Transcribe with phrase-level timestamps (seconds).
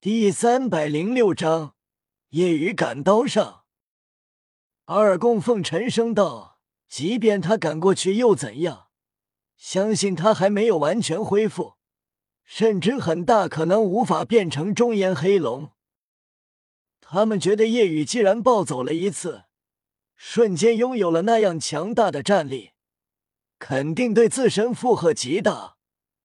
[0.00, 1.74] 第三百零六章
[2.28, 3.64] 夜雨赶刀上。
[4.84, 8.90] 二供奉沉声道：“即便他赶过去又怎样？
[9.56, 11.78] 相信他还没有完全恢复，
[12.44, 15.72] 甚至很大可能无法变成中炎黑龙。
[17.00, 19.46] 他们觉得夜雨既然暴走了一次，
[20.14, 22.70] 瞬间拥有了那样强大的战力，
[23.58, 25.76] 肯定对自身负荷极大，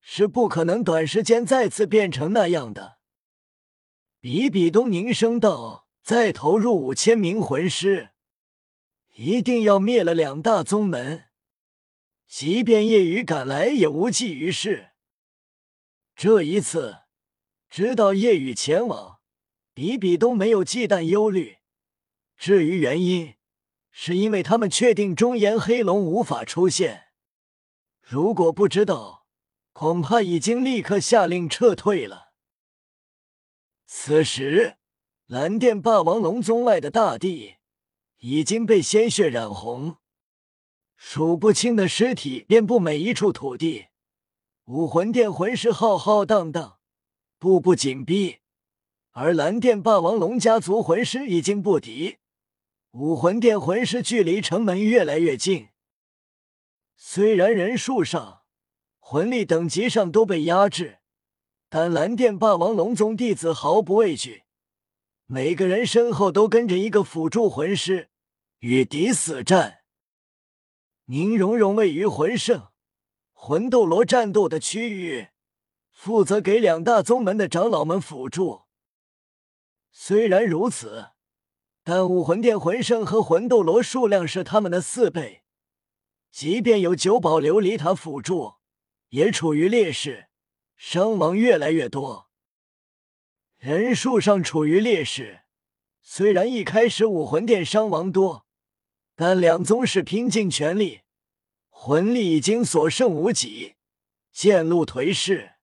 [0.00, 2.96] 是不可能短时间再次变成那样的。”
[4.20, 8.10] 比比东凝声道：“再投入五千名魂师，
[9.14, 11.26] 一定要灭了两大宗门。
[12.26, 14.90] 即便夜雨赶来，也无济于事。
[16.16, 17.02] 这一次，
[17.70, 19.20] 知道夜雨前往，
[19.72, 21.58] 比比东没有忌惮忧虑。
[22.36, 23.34] 至于原因，
[23.92, 27.04] 是因为他们确定中炎黑龙无法出现。
[28.02, 29.26] 如果不知道，
[29.72, 32.26] 恐怕已经立刻下令撤退了。”
[33.90, 34.76] 此时，
[35.24, 37.54] 蓝电霸王龙宗外的大地
[38.18, 39.96] 已经被鲜血染红，
[40.94, 43.86] 数不清的尸体遍布每一处土地。
[44.66, 46.80] 武魂殿魂师浩浩荡荡，
[47.38, 48.40] 步步紧逼，
[49.12, 52.18] 而蓝电霸王龙家族魂师已经不敌。
[52.90, 55.68] 武魂殿魂师距离城门越来越近，
[56.94, 58.42] 虽然人数上、
[58.98, 60.97] 魂力等级上都被压制。
[61.70, 64.44] 但蓝电霸王龙宗弟子毫不畏惧，
[65.26, 68.08] 每个人身后都跟着一个辅助魂师，
[68.60, 69.80] 与敌死战。
[71.06, 72.68] 宁荣荣位于魂圣、
[73.32, 75.28] 魂斗罗战斗的区域，
[75.90, 78.62] 负责给两大宗门的长老们辅助。
[79.90, 81.08] 虽然如此，
[81.84, 85.42] 但武魂殿魂圣和魂斗罗数量是他们的四倍，
[86.30, 88.54] 即便有九宝琉璃塔辅助，
[89.10, 90.27] 也处于劣势。
[90.78, 92.30] 伤亡越来越多，
[93.56, 95.40] 人数上处于劣势。
[96.00, 98.46] 虽然一开始武魂殿伤亡多，
[99.16, 101.00] 但两宗是拼尽全力，
[101.68, 103.74] 魂力已经所剩无几，
[104.30, 105.56] 渐露颓势。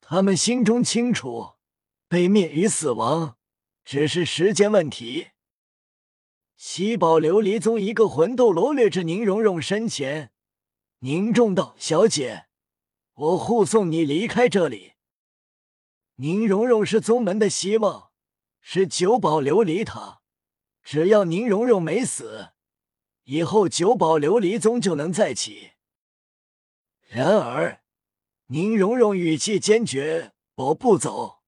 [0.00, 1.54] 他们心中清楚，
[2.06, 3.36] 被灭与死亡
[3.84, 5.30] 只是时间问题。
[6.56, 10.30] 七宝琉璃宗一个魂斗罗掠至宁荣荣身前，
[11.00, 12.44] 凝重道：“小姐。”
[13.18, 14.92] 我护送你离开这里。
[16.16, 18.12] 宁荣荣是宗门的希望，
[18.60, 20.20] 是九宝琉璃塔。
[20.84, 22.50] 只要宁荣荣没死，
[23.24, 25.72] 以后九宝琉璃宗就能再起。
[27.08, 27.82] 然而，
[28.46, 31.40] 宁荣荣语气坚决：“我不走。”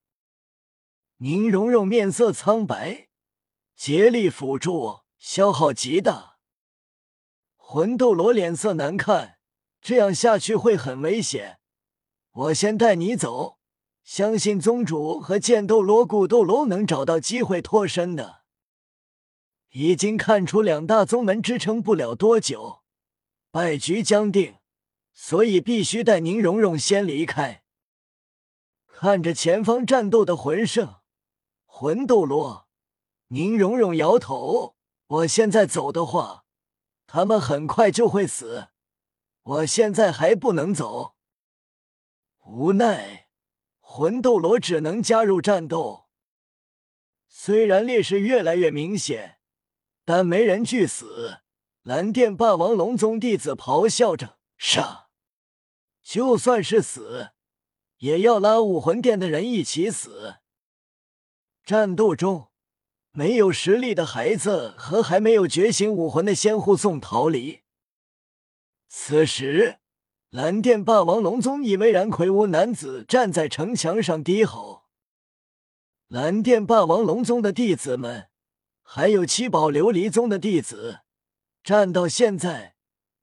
[1.18, 3.10] 宁荣荣面色苍白，
[3.76, 6.38] 竭力辅助，消耗极大。
[7.54, 9.38] 魂斗罗脸色难看，
[9.80, 11.59] 这样下去会很危险。
[12.32, 13.58] 我先带你走，
[14.04, 18.42] 相信宗主和剑斗罗、古斗罗能找到机会脱身的。
[19.70, 22.82] 已经看出两大宗门支撑不了多久，
[23.50, 24.56] 败局将定，
[25.12, 27.64] 所以必须带宁荣荣先离开。
[28.86, 30.96] 看着前方战斗的魂圣、
[31.64, 32.68] 魂斗罗，
[33.28, 34.76] 宁荣荣摇头
[35.06, 36.44] ：“我现在走的话，
[37.06, 38.68] 他们很快就会死。
[39.42, 41.14] 我现在还不能走。”
[42.46, 43.28] 无奈，
[43.78, 46.08] 魂斗罗只能加入战斗。
[47.28, 49.38] 虽然劣势越来越明显，
[50.04, 51.42] 但没人惧死。
[51.82, 55.08] 蓝电霸王龙宗弟子咆哮着杀，
[56.02, 57.30] 就算是死，
[57.98, 60.36] 也要拉武魂殿的人一起死。
[61.64, 62.50] 战斗中，
[63.12, 67.62] 没有实力的孩子和还没有觉醒武魂的仙护送逃离。
[68.88, 69.79] 此时。
[70.30, 74.84] 蓝电霸王龙宗一巍然魁梧男子站在城墙上低吼
[76.06, 78.28] ：“蓝电霸王龙宗的弟子们，
[78.80, 81.00] 还有七宝琉璃宗的弟子，
[81.64, 82.76] 战到现在，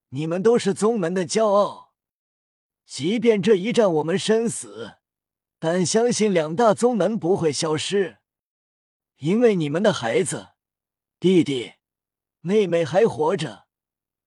[0.09, 1.93] 你们都是宗门的骄傲。
[2.85, 4.95] 即便这一战我们身死，
[5.59, 8.17] 但相信两大宗门不会消失，
[9.19, 10.49] 因为你们的孩子、
[11.21, 11.75] 弟弟、
[12.41, 13.67] 妹妹还活着，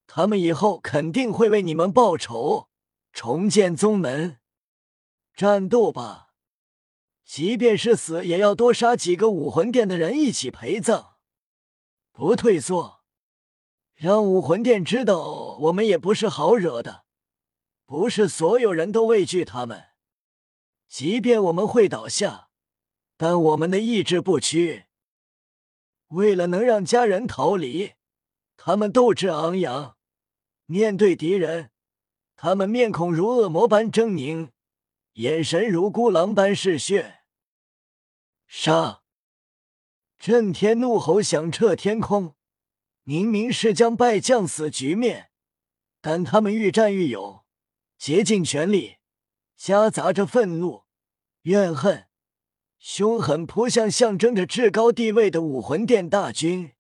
[0.07, 2.69] 他们以后肯定会为你们报仇。”
[3.13, 4.39] 重建宗门，
[5.35, 6.29] 战斗吧！
[7.25, 11.17] 即便是死，也要多杀几个武魂殿的人一起陪葬，
[12.11, 13.03] 不退缩，
[13.95, 17.05] 让武魂殿知道我们也不是好惹的，
[17.87, 19.91] 不是所有人都畏惧他们。
[20.89, 22.49] 即便我们会倒下，
[23.17, 24.87] 但我们的意志不屈。
[26.09, 27.93] 为了能让家人逃离，
[28.57, 29.97] 他们斗志昂扬，
[30.67, 31.71] 面对敌人。
[32.43, 34.49] 他们面孔如恶魔般狰狞，
[35.13, 37.21] 眼神如孤狼般嗜血。
[38.47, 39.03] 杀！
[40.19, 42.35] 震天怒吼响彻天空。
[43.03, 45.29] 明明是将败将死局面，
[46.01, 47.45] 但他们愈战愈勇，
[47.99, 48.97] 竭尽全力，
[49.55, 50.85] 夹杂着愤怒、
[51.43, 52.07] 怨恨，
[52.79, 56.73] 凶狠扑向象征着至高地位的武魂殿大军。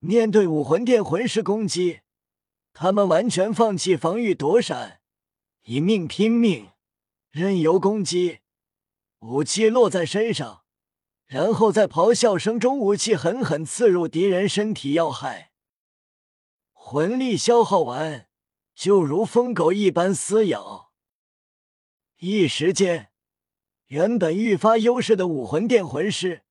[0.00, 2.00] 面对武魂殿魂师攻击，
[2.72, 5.00] 他们完全放弃防御躲闪，
[5.62, 6.70] 以命拼命，
[7.30, 8.40] 任由攻击，
[9.20, 10.60] 武器落在身上。
[11.26, 15.52] 然后在咆哮声中，武器狠狠刺入敌人身体要害，
[16.72, 18.28] 魂力消耗完，
[18.74, 20.92] 就如疯狗一般撕咬。
[22.18, 23.12] 一时间，
[23.86, 26.42] 原本愈发优势的武魂殿魂师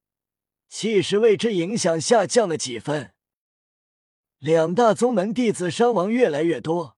[0.67, 3.13] 气势为之影响下降了几分。
[4.41, 6.97] 两大宗门弟子伤亡越来越多，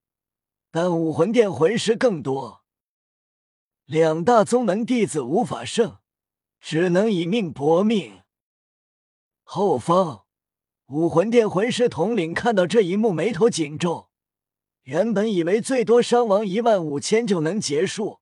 [0.72, 2.64] 但武魂殿魂师更多，
[3.84, 5.98] 两大宗门弟子无法胜。
[6.62, 8.22] 只能以命搏命。
[9.44, 10.24] 后方
[10.86, 14.10] 武魂殿魂师统领看到这一幕，眉头紧皱。
[14.84, 18.22] 原本以为最多伤亡一万五千就能结束，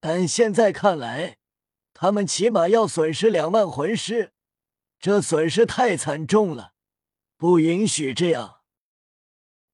[0.00, 1.36] 但现在看来，
[1.94, 4.32] 他们起码要损失两万魂师，
[4.98, 6.72] 这损失太惨重了，
[7.40, 8.60] 不允许这样。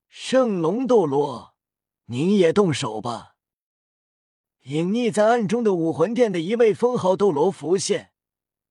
[0.07, 1.57] 圣龙斗罗，
[2.05, 3.35] 您也动手吧。
[4.67, 8.13] 隐匿在暗中的武魂殿的一位封号斗罗浮现，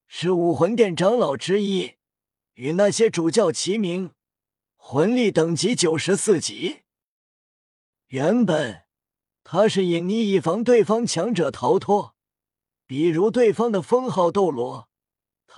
[0.08, 1.96] 是武魂殿长老之一，
[2.54, 4.12] 与那些主教齐名，
[4.78, 6.84] 魂力等级九十四级。
[8.08, 8.84] 原本
[9.44, 12.16] 他是隐匿以防对方强者逃脱，
[12.88, 14.88] 比如对方的封号斗罗，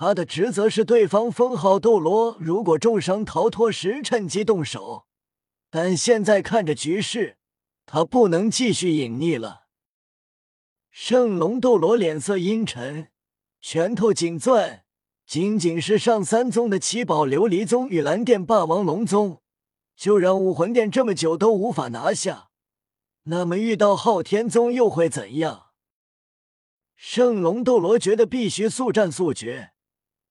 [0.00, 5.08] 他的职责是对方封号斗罗如果重伤逃脱时趁机动手。
[5.70, 7.36] 但现在看着局势，
[7.84, 9.62] 他不能继续隐匿了。
[10.88, 13.08] 圣龙斗罗脸色阴沉，
[13.60, 14.84] 拳头紧攥。
[15.26, 19.42] 仅仅是上三宗的七宝琉璃宗与蓝电霸王龙宗，
[19.96, 22.50] 就让武魂殿这么久都无法拿下。
[23.24, 25.70] 那么遇到昊天宗又会怎样？
[26.94, 29.72] 圣龙斗罗觉得必须速战速决，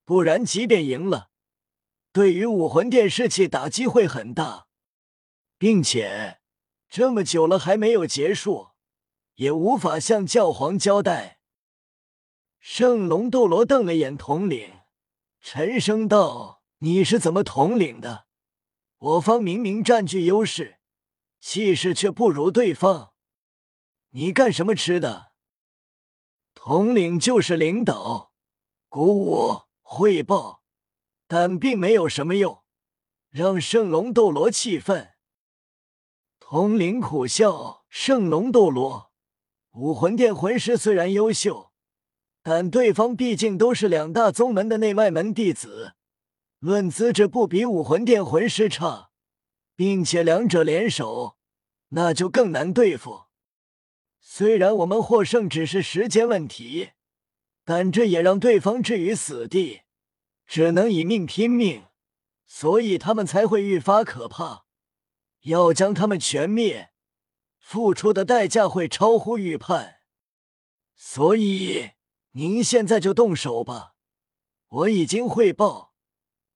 [0.07, 1.31] 不然即便赢了，
[2.13, 4.68] 对于武魂殿士气打击会很大，
[5.57, 6.39] 并且
[6.88, 8.69] 这么久了还没有结束。
[9.36, 11.42] 也无法向教皇交代。
[12.59, 14.80] 圣龙斗罗瞪了眼统领，
[15.42, 18.27] 沉声道：“你是怎么统领的？
[18.98, 20.80] 我方明明占据优势，
[21.42, 23.13] 气势却不如对方，
[24.12, 25.33] 你干什么吃的？”
[26.56, 28.31] 统领就是领导，
[28.88, 30.63] 鼓舞汇报，
[31.30, 32.62] 但并没有什么用，
[33.30, 35.13] 让圣龙斗罗气愤。
[36.42, 39.13] 统领苦笑：“圣龙斗罗。”
[39.72, 41.72] 武魂殿魂师虽然优秀，
[42.44, 45.94] 但对方毕竟都是两大宗门的内外门弟子，
[46.60, 49.12] 论资质不比武魂殿魂师差，
[49.74, 51.38] 并且两者联手，
[51.90, 53.28] 那就更难对付。
[54.19, 56.90] 虽然我们获胜只是时间问题，
[57.68, 59.81] 但这也让对方置于死地，
[60.46, 61.84] 只能以命拼命，
[62.46, 64.64] 所以他们才会愈发可怕，
[65.42, 66.92] 要将他们全灭。
[67.60, 69.96] 付出的代价会超乎预判，
[70.96, 71.90] 所以
[72.31, 73.96] 您现在就动手吧。
[74.69, 75.94] 我已经汇报，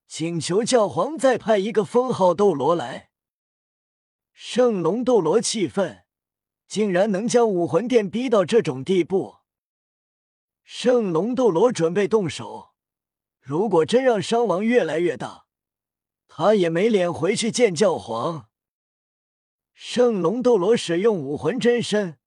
[0.08, 3.10] 请求教皇再派一个封号斗罗来。
[4.32, 6.06] 圣龙斗罗气愤，
[6.70, 9.41] 竟然能将武魂殿逼到这种地步。
[10.64, 12.74] 圣龙斗罗准备动手，
[13.40, 15.46] 如果真让伤亡越来越大，
[16.28, 18.48] 他也没脸回去见教皇。
[19.74, 22.18] 圣龙斗罗使用武魂真身，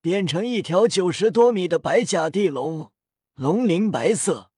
[0.00, 2.92] 变成一条九十多米的白甲地龙，
[3.34, 4.50] 龙鳞白色，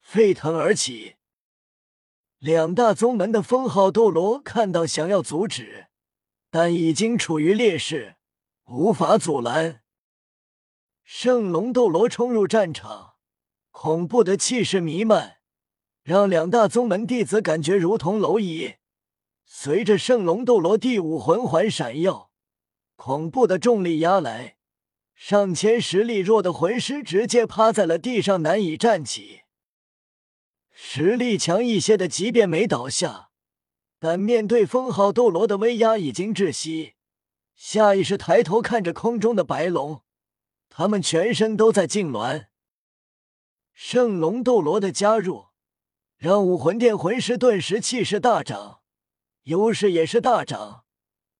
[0.00, 1.16] 沸腾而起。
[2.38, 5.86] 两大宗门的封号斗罗看到，想要阻止，
[6.50, 8.16] 但已经处于劣势，
[8.66, 9.82] 无法阻拦。
[11.08, 13.14] 圣龙斗罗冲入战场，
[13.70, 15.36] 恐怖的气势弥漫，
[16.02, 18.74] 让两大宗门弟子感觉如同蝼蚁。
[19.44, 22.32] 随着圣龙斗罗第五魂环闪耀，
[22.96, 24.56] 恐怖的重力压来，
[25.14, 29.42] 上千实力弱的魂师直接趴在了地上，难以站起。
[30.72, 33.28] 实力强一些的，即便没倒下，
[34.00, 36.94] 但面对封号斗罗的威压已经窒息，
[37.54, 40.02] 下意识抬头看着空中的白龙，
[40.78, 42.48] 他们全身都在痉挛。
[43.72, 45.46] 圣龙斗罗的加入，
[46.18, 48.80] 让武魂殿魂师顿时气势大涨。
[49.44, 50.84] 优势也是大涨，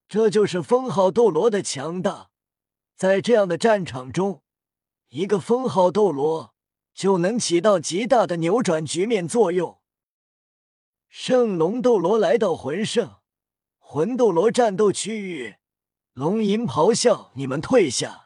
[0.09, 2.31] 这就是封号斗罗的强大。
[2.97, 4.43] 在这样的战场中，
[5.09, 6.55] 一个封号斗罗
[6.95, 9.83] 就能起到极大的扭转局面作用。
[11.11, 13.17] 圣龙斗罗来到魂圣
[13.77, 15.57] 魂斗罗战斗区域，
[16.15, 18.23] 龙吟咆哮：“你们退下！”